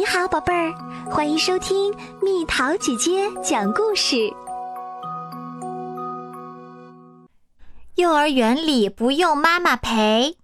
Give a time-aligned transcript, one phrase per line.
[0.00, 0.72] 你好，宝贝儿，
[1.10, 4.32] 欢迎收听蜜桃姐姐讲故事。
[7.96, 10.38] 幼儿园里不用妈妈陪。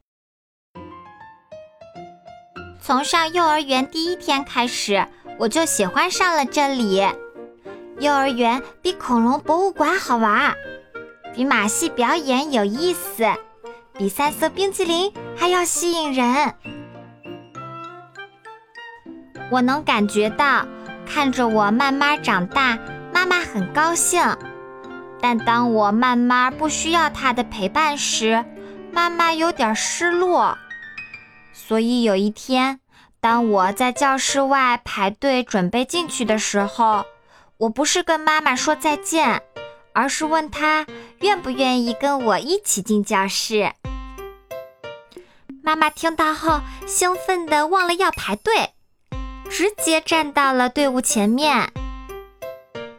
[2.83, 5.07] 从上幼儿园第一天开始，
[5.39, 7.03] 我就喜欢上了这里。
[7.99, 10.55] 幼儿园比恐龙博物馆好玩，
[11.35, 13.25] 比马戏表演有意思，
[13.95, 16.55] 比三色冰淇淋还要吸引人。
[19.51, 20.67] 我能感觉到，
[21.07, 22.79] 看着我慢慢长大，
[23.13, 24.21] 妈妈很高兴。
[25.21, 28.45] 但当我慢慢不需要她的陪伴时，
[28.93, 30.57] 妈妈有点失落。
[31.53, 32.81] 所以有一天，
[33.21, 37.05] 当我在教室外排队准备进去的时候，
[37.57, 39.43] 我不是跟妈妈说再见，
[39.95, 40.87] 而是问她
[41.21, 43.73] 愿不愿意跟我一起进教室。
[45.63, 48.71] 妈妈听到后，兴奋地忘了要排队，
[49.51, 51.73] 直接站到了队伍前面。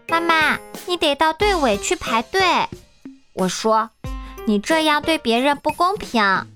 [0.08, 2.42] 妈妈，你得到队尾去排队。
[3.34, 3.90] 我说，
[4.46, 6.48] 你这样对别人不公平。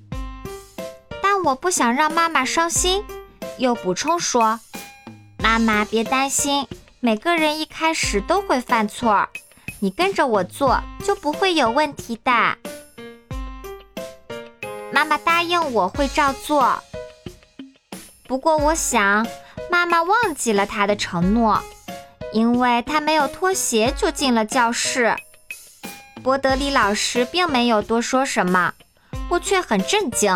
[1.22, 3.04] 但我不想让妈妈伤心，
[3.58, 4.60] 又补充说
[5.38, 6.68] ：“妈妈别担心，
[7.00, 9.28] 每个人一开始都会犯错，
[9.80, 12.32] 你跟着我做就不会有问题的。”
[14.92, 16.82] 妈妈答应我会照做。
[18.28, 19.26] 不过我想，
[19.82, 21.60] 妈妈忘记了他的承诺。
[22.34, 25.16] 因为他没有脱鞋就进了教室，
[26.22, 28.74] 伯德里老师并没有多说什么，
[29.28, 30.32] 我却很震惊。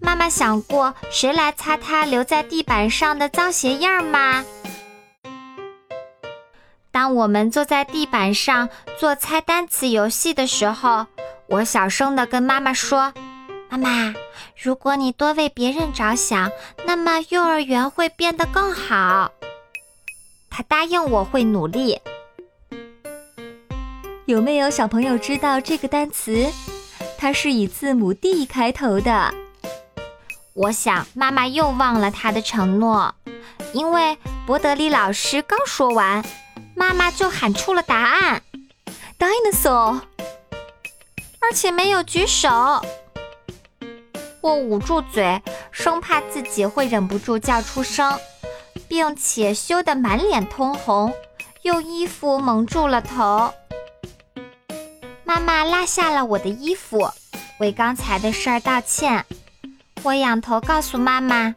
[0.00, 4.42] 妈妈想过谁来擦他留在地板上的脏鞋印吗？
[6.90, 11.06] 当我们坐在地板上做猜单词游戏的时候，
[11.46, 13.12] 我小声地跟妈妈说
[13.70, 14.14] ：“妈妈，
[14.56, 16.50] 如果你多为别人着想，
[16.86, 19.30] 那么幼儿园会变得更好。”
[20.50, 22.00] 他答应我会努力。
[24.26, 26.50] 有没有小朋友知道这个单词？
[27.16, 29.32] 它是以字母 D 开头的。
[30.54, 33.14] 我想妈妈又忘了她的承诺，
[33.72, 36.24] 因为伯德利老师刚说完，
[36.74, 38.42] 妈妈就喊出了答案
[39.18, 40.00] ：dinosaur，
[41.40, 42.48] 而且没有举手。
[44.48, 48.18] 我捂住嘴，生怕自己会忍不住叫出声。
[48.88, 51.12] 并且羞得满脸通红，
[51.62, 53.52] 用衣服蒙住了头。
[55.24, 57.10] 妈妈拉下了我的衣服，
[57.58, 59.26] 为刚才的事儿道歉。
[60.02, 61.54] 我仰头告诉妈妈，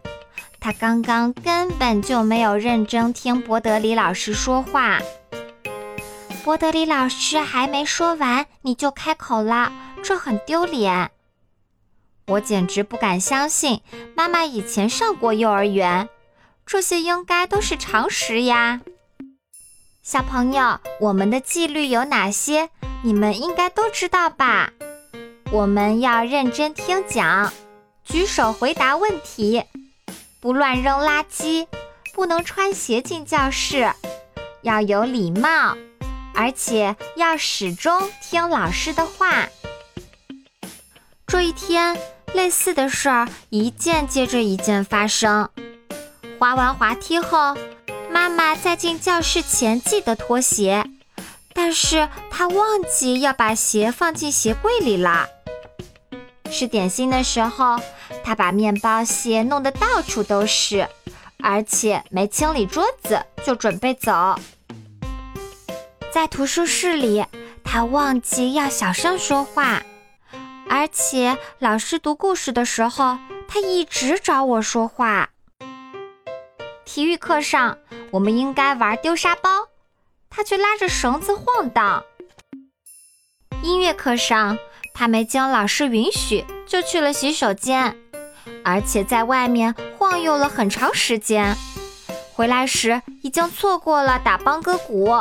[0.59, 4.99] 她刚刚根本就没有认真听博德里老师说话。
[6.43, 9.71] 博德里老师还没说完，你就开口了，
[10.03, 11.11] 这很丢脸。
[12.31, 13.81] 我简直不敢相信，
[14.15, 16.07] 妈妈以前上过幼儿园。
[16.65, 18.79] 这些应该都是常识呀，
[20.01, 22.69] 小朋友，我们的纪律有哪些？
[23.03, 24.71] 你们应该都知道吧？
[25.51, 27.51] 我们要认真听讲，
[28.05, 29.65] 举手回答问题，
[30.39, 31.67] 不乱扔垃圾，
[32.13, 33.91] 不能穿鞋进教室，
[34.61, 35.75] 要有礼貌，
[36.33, 39.49] 而且要始终听老师的话。
[41.27, 41.97] 这一天，
[42.33, 45.49] 类似的事儿一件接着一件发生。
[46.39, 47.55] 滑完滑梯后，
[48.09, 50.85] 妈妈在进教室前记得脱鞋，
[51.53, 55.27] 但是她忘记要把鞋放进鞋柜里了。
[56.49, 57.79] 吃点心的时候，
[58.23, 60.87] 她把面包屑弄得到处都是，
[61.41, 64.35] 而且没清理桌子就准备走。
[66.11, 67.23] 在图书室里，
[67.63, 69.81] 她忘记要小声说话，
[70.71, 75.29] 而且老师读故事的时候，他一直找我说话。
[76.85, 77.77] 体育课上，
[78.09, 79.49] 我们应该玩丢沙包，
[80.29, 82.05] 他却拉着绳子晃荡。
[83.61, 84.57] 音乐课上，
[84.93, 87.93] 他没经老师允许就去了洗手间，
[88.63, 91.53] 而且在外面晃悠了很长时间。
[92.33, 95.11] 回来时已经错过了打邦歌鼓。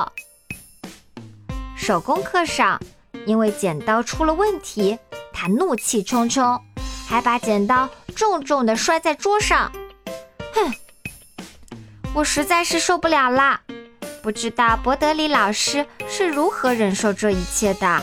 [1.77, 2.81] 手工课上，
[3.27, 4.97] 因为剪刀出了问题，
[5.33, 6.61] 他怒气冲冲，
[7.09, 9.71] 还把剪刀重重地摔在桌上。
[10.55, 10.73] 哼！
[12.13, 13.61] 我实在是受不了了，
[14.23, 18.03] 不知道博德里老师是如何忍受这一切的。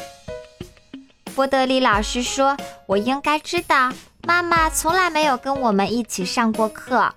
[1.36, 2.58] 博德里老师说
[2.88, 3.92] ：“我应该知道，
[4.26, 7.14] 妈妈从来没有跟我们一起上过课。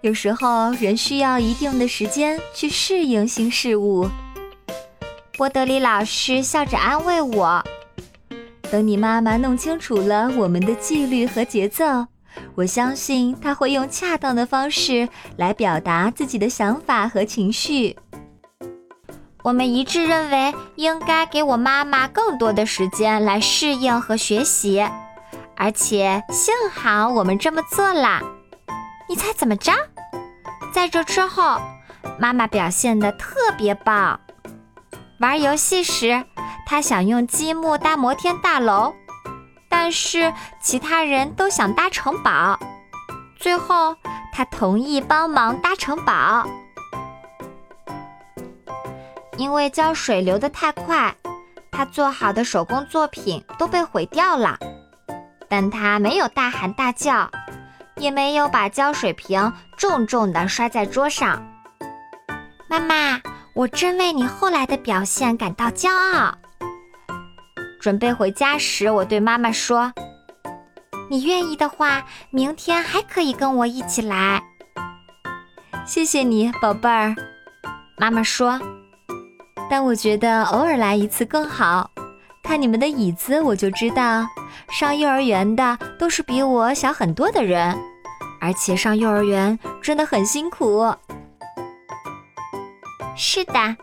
[0.00, 4.10] 有时候人需要一定的时间去适应新事物。”
[5.38, 7.64] 博德里老师笑着安慰我
[8.72, 12.06] ：“等你妈妈弄清楚了我们的纪律和节奏，
[12.54, 17.94] 我相信他会用恰当的方式来表达自己的想法和情绪。
[19.42, 24.82] 我们一致认为应该给我妈妈更多的时间来适应和学习，
[25.54, 28.22] 而且幸好我们这么做了。
[29.06, 29.70] 你猜怎么着？
[30.72, 31.60] 在这之后，
[32.18, 34.18] 妈妈表现得特别棒。
[35.18, 36.24] 玩游戏时，
[36.66, 38.94] 他想用积木搭摩天大楼。
[39.68, 42.58] 但是其他人都想搭城堡，
[43.36, 43.96] 最后
[44.32, 46.46] 他同意帮忙搭城堡。
[49.38, 51.16] 因为浇水流得太快，
[51.70, 54.58] 他做好的手工作品都被毁掉了。
[55.48, 57.30] 但他没有大喊大叫，
[57.96, 61.42] 也没有把浇水瓶重重地摔在桌上。
[62.68, 63.20] 妈妈，
[63.54, 66.34] 我真为你后来的表现感到骄傲。
[67.82, 69.92] 准备回家时，我对妈妈说
[71.10, 74.40] ：“你愿意的话，明天还可以跟我一起来。”
[75.84, 77.12] 谢谢你，宝贝儿。
[77.98, 78.56] 妈妈说
[79.68, 81.90] ：“但我觉得偶尔来一次更好。
[82.44, 84.24] 看你们的椅子，我就知道，
[84.70, 87.76] 上幼儿园的都是比我小很多的人，
[88.40, 90.94] 而且上幼儿园真的很辛苦。”
[93.18, 93.76] 是的，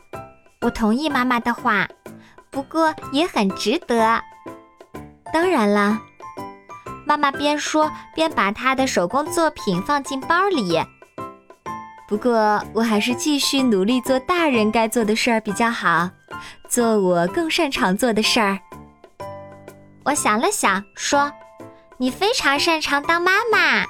[0.61, 1.85] 我同意妈妈的话。
[2.51, 4.21] 不过也很值得。
[5.31, 6.01] 当然啦，
[7.05, 10.79] 妈妈边说边把她的手工作品放进包里。
[12.07, 16.09] 不过我还是继续努力做大人该做的事儿比较好，
[16.67, 18.57] 做我更擅长做的事儿。
[20.05, 21.31] 我想了想，说
[21.97, 23.85] ：“你非常擅长当妈妈。”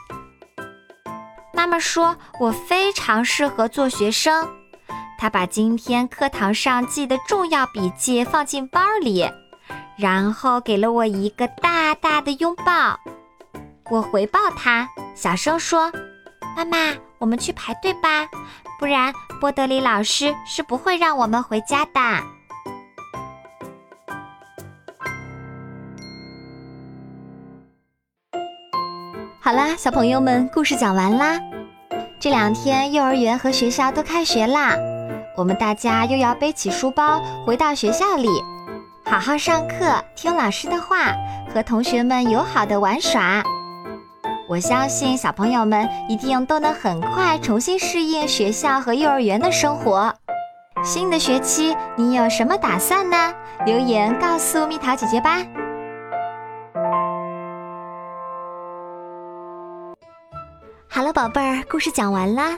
[1.56, 4.50] 妈妈说：“我非常适合做学生。”
[5.19, 9.30] 他把今天课堂上记的重要笔记放进包里，
[9.98, 12.98] 然后给了我一个大大的拥抱。
[13.92, 15.92] 我回报他，小声说
[16.56, 18.30] ：“妈妈，我们去排队吧，
[18.80, 21.92] 不然波德里老师是不会让我们回家的。”
[29.42, 31.38] 好啦，小朋友们，故事讲完啦。
[32.21, 34.77] 这两天幼儿园和学校都开学啦。
[35.39, 38.27] 我们大家又要背起书包回到学校里，
[39.06, 41.15] 好好上课，听老师的话，
[41.53, 43.41] 和同学们友好的玩耍。
[44.50, 50.13] 我相信小朋友们一定都能很快重新适应学校和幼儿园的生活。
[50.83, 53.33] 新的学期你有什么打算呢？
[53.65, 55.38] 留言告诉蜜桃姐姐吧。
[60.89, 62.57] 好了，宝贝儿，故事讲完啦。